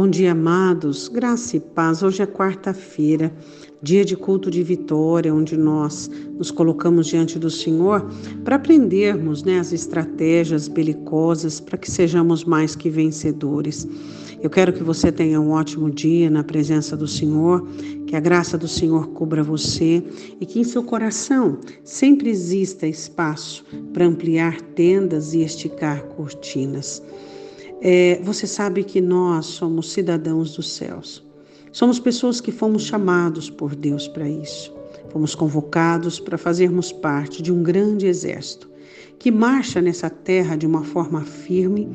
[0.00, 1.08] Bom dia, amados.
[1.08, 2.04] Graça e paz.
[2.04, 3.34] Hoje é quarta-feira,
[3.82, 6.08] dia de culto de vitória, onde nós
[6.38, 8.08] nos colocamos diante do Senhor
[8.44, 13.88] para aprendermos né, as estratégias belicosas para que sejamos mais que vencedores.
[14.40, 17.66] Eu quero que você tenha um ótimo dia na presença do Senhor,
[18.06, 20.00] que a graça do Senhor cubra você
[20.40, 27.02] e que em seu coração sempre exista espaço para ampliar tendas e esticar cortinas.
[27.80, 31.24] É, você sabe que nós somos cidadãos dos céus.
[31.70, 34.72] Somos pessoas que fomos chamados por Deus para isso.
[35.10, 38.68] Fomos convocados para fazermos parte de um grande exército
[39.18, 41.88] que marcha nessa terra de uma forma firme,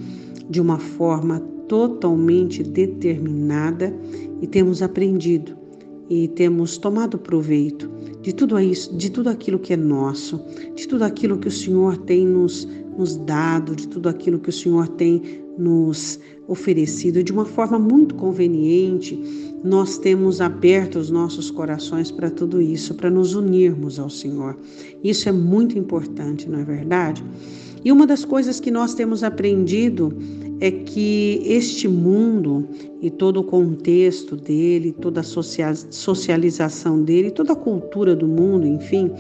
[0.50, 3.96] de uma forma totalmente determinada
[4.42, 5.58] e temos aprendido
[6.10, 7.90] e temos tomado proveito
[8.22, 10.40] de tudo isso, de tudo aquilo que é nosso,
[10.76, 14.54] de tudo aquilo que o Senhor tem nos, nos dado, de tudo aquilo que o
[14.54, 19.20] Senhor tem nos oferecido de uma forma muito conveniente,
[19.64, 24.58] nós temos aberto os nossos corações para tudo isso, para nos unirmos ao Senhor.
[25.04, 27.24] Isso é muito importante, não é verdade?
[27.84, 30.14] E uma das coisas que nós temos aprendido
[30.60, 32.68] é que este mundo
[33.02, 39.12] e todo o contexto dele, toda a socialização dele, toda a cultura do mundo, enfim,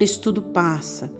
[0.00, 1.10] isso tudo passa.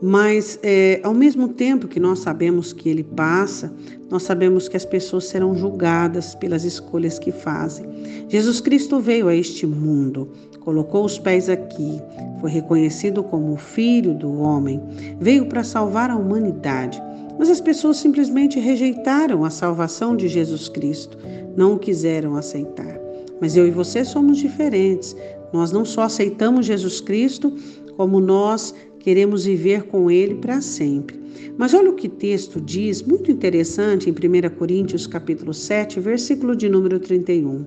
[0.00, 3.72] Mas, é, ao mesmo tempo que nós sabemos que ele passa,
[4.08, 7.84] nós sabemos que as pessoas serão julgadas pelas escolhas que fazem.
[8.28, 10.28] Jesus Cristo veio a este mundo,
[10.60, 12.00] colocou os pés aqui,
[12.40, 14.80] foi reconhecido como Filho do Homem,
[15.20, 17.02] veio para salvar a humanidade.
[17.38, 21.18] Mas as pessoas simplesmente rejeitaram a salvação de Jesus Cristo,
[21.56, 22.98] não o quiseram aceitar.
[23.40, 25.16] Mas eu e você somos diferentes.
[25.52, 27.52] Nós não só aceitamos Jesus Cristo,
[27.96, 28.74] como nós
[29.08, 31.18] queremos viver com Ele para sempre.
[31.56, 36.54] Mas olha o que o texto diz, muito interessante, em 1 Coríntios capítulo 7, versículo
[36.54, 37.64] de número 31.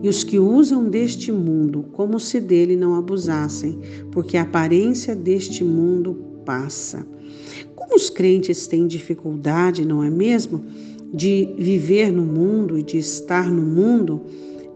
[0.00, 3.80] E os que usam deste mundo como se dele não abusassem,
[4.12, 6.14] porque a aparência deste mundo
[6.46, 7.04] passa.
[7.74, 10.64] Como os crentes têm dificuldade, não é mesmo,
[11.12, 14.20] de viver no mundo e de estar no mundo,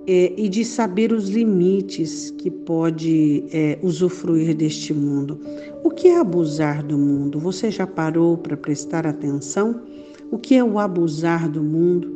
[0.07, 5.41] é, e de saber os limites que pode é, usufruir deste mundo.
[5.83, 7.39] O que é abusar do mundo?
[7.39, 9.81] Você já parou para prestar atenção?
[10.31, 12.13] O que é o abusar do mundo?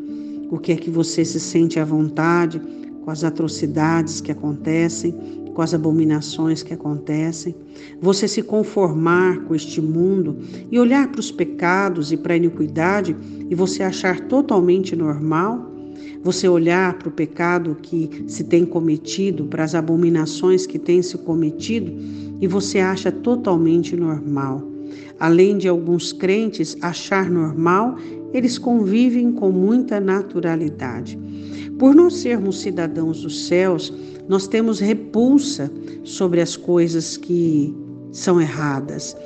[0.51, 2.61] O que é que você se sente à vontade
[3.05, 5.13] com as atrocidades que acontecem,
[5.55, 7.55] com as abominações que acontecem?
[8.01, 10.37] Você se conformar com este mundo
[10.71, 13.17] e olhar para os pecados e para a iniquidade
[13.49, 15.78] e você achar totalmente normal?
[16.23, 21.17] Você olhar para o pecado que se tem cometido, para as abominações que tem se
[21.19, 21.93] cometido,
[22.41, 24.63] e você acha totalmente normal.
[25.19, 27.97] Além de alguns crentes achar normal,
[28.33, 31.19] eles convivem com muita naturalidade.
[31.79, 33.93] Por nós sermos cidadãos dos céus,
[34.29, 35.71] nós temos repulsa
[36.05, 37.75] sobre as coisas que
[38.13, 39.17] são erradas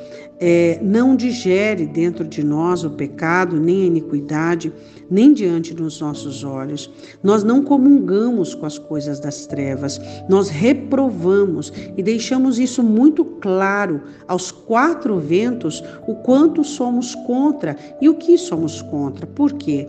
[0.45, 4.73] é, não digere dentro de nós o pecado, nem a iniquidade,
[5.09, 6.91] nem diante dos nossos olhos.
[7.23, 14.03] Nós não comungamos com as coisas das trevas, nós reprovamos e deixamos isso muito claro
[14.27, 19.29] aos quatro ventos o quanto somos contra e o que somos contra.
[19.29, 19.87] Por quê?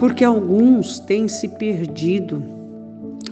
[0.00, 2.42] Porque alguns têm se perdido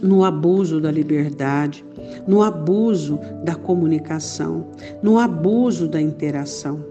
[0.01, 1.83] no abuso da liberdade,
[2.27, 4.67] no abuso da comunicação,
[5.01, 6.85] no abuso da interação,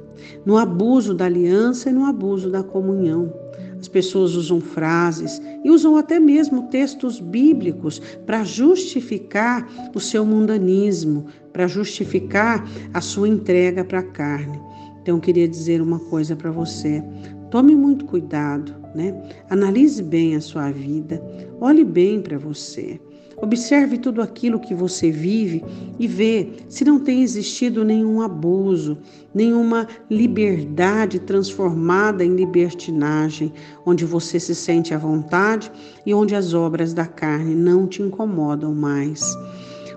[0.45, 3.33] no abuso da aliança e no abuso da comunhão.
[3.79, 11.27] As pessoas usam frases e usam até mesmo textos bíblicos para justificar o seu mundanismo,
[11.51, 12.63] para justificar
[12.93, 14.61] a sua entrega para a carne.
[15.01, 17.03] Então, eu queria dizer uma coisa para você:
[17.51, 19.15] tome muito cuidado, né?
[19.49, 21.23] Analise bem a sua vida,
[21.61, 23.01] olhe bem para você.
[23.43, 25.65] Observe tudo aquilo que você vive
[25.99, 28.99] e vê se não tem existido nenhum abuso,
[29.35, 33.51] nenhuma liberdade transformada em libertinagem,
[33.87, 35.73] onde você se sente à vontade
[36.05, 39.23] e onde as obras da carne não te incomodam mais.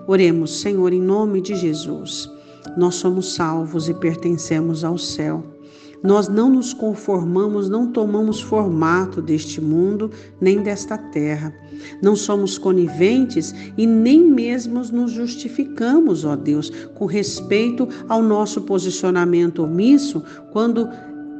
[0.06, 2.30] Oremos, Senhor, em nome de Jesus.
[2.78, 5.53] Nós somos salvos e pertencemos ao céu.
[6.04, 11.54] Nós não nos conformamos, não tomamos formato deste mundo nem desta terra.
[12.02, 19.62] Não somos coniventes e nem mesmo nos justificamos, ó Deus, com respeito ao nosso posicionamento
[19.62, 20.22] omisso
[20.52, 20.90] quando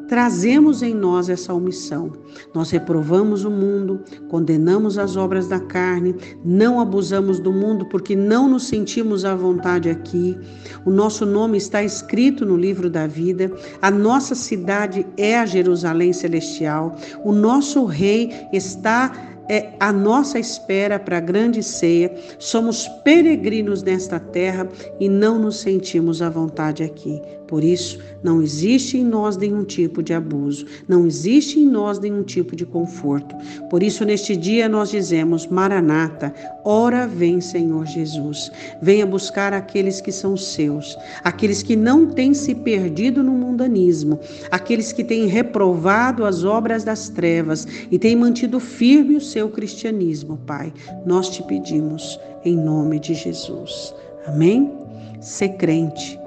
[0.08, 2.12] trazemos em nós essa omissão.
[2.54, 6.14] Nós reprovamos o mundo, condenamos as obras da carne,
[6.44, 10.38] não abusamos do mundo porque não nos sentimos à vontade aqui.
[10.84, 16.12] O nosso nome está escrito no livro da vida, a nossa cidade é a Jerusalém
[16.12, 22.14] celestial, o nosso rei está é a nossa espera para a grande ceia.
[22.38, 24.68] Somos peregrinos nesta terra
[24.98, 27.20] e não nos sentimos à vontade aqui.
[27.46, 32.22] Por isso, não existe em nós nenhum tipo de abuso, não existe em nós nenhum
[32.22, 33.34] tipo de conforto.
[33.68, 38.50] Por isso, neste dia, nós dizemos: Maranata, ora vem, Senhor Jesus.
[38.80, 44.18] Venha buscar aqueles que são seus, aqueles que não têm se perdido no mundanismo,
[44.50, 50.38] aqueles que têm reprovado as obras das trevas e têm mantido firme o seu cristianismo,
[50.46, 50.72] Pai.
[51.04, 53.94] Nós te pedimos, em nome de Jesus.
[54.26, 54.72] Amém?
[55.20, 56.23] Ser crente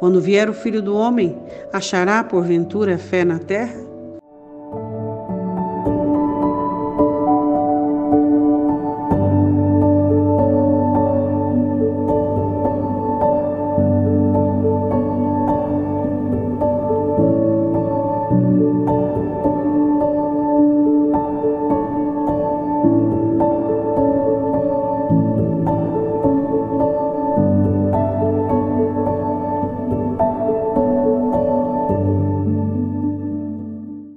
[0.00, 1.36] quando vier o Filho do Homem,
[1.70, 3.89] achará porventura fé na terra?